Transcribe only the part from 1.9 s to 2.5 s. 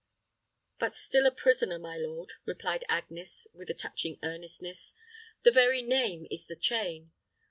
lord,"